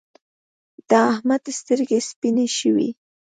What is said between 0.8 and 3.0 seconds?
د احمد سترګې سپينې شوې.